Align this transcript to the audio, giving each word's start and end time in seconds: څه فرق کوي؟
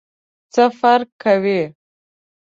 څه 0.53 0.63
فرق 0.79 1.09
کوي؟ 1.23 1.61